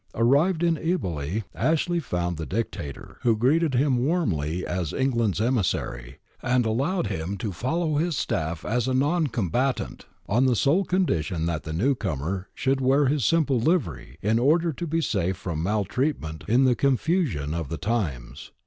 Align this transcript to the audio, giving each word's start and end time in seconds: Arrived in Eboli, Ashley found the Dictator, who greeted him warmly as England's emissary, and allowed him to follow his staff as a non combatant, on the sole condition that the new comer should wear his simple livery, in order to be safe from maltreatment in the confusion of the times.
Arrived 0.15 0.63
in 0.63 0.77
Eboli, 0.77 1.43
Ashley 1.53 1.99
found 1.99 2.37
the 2.37 2.47
Dictator, 2.47 3.17
who 3.21 3.37
greeted 3.37 3.75
him 3.75 3.99
warmly 4.03 4.65
as 4.65 4.93
England's 4.93 5.39
emissary, 5.39 6.17
and 6.41 6.65
allowed 6.65 7.05
him 7.05 7.37
to 7.37 7.51
follow 7.51 7.97
his 7.97 8.17
staff 8.17 8.65
as 8.65 8.87
a 8.87 8.95
non 8.95 9.27
combatant, 9.27 10.07
on 10.27 10.47
the 10.47 10.55
sole 10.55 10.85
condition 10.85 11.45
that 11.45 11.65
the 11.65 11.71
new 11.73 11.93
comer 11.93 12.49
should 12.55 12.81
wear 12.81 13.05
his 13.05 13.23
simple 13.23 13.59
livery, 13.59 14.17
in 14.23 14.39
order 14.39 14.73
to 14.73 14.87
be 14.87 15.01
safe 15.01 15.37
from 15.37 15.61
maltreatment 15.61 16.45
in 16.47 16.63
the 16.63 16.73
confusion 16.73 17.53
of 17.53 17.69
the 17.69 17.77
times. 17.77 18.51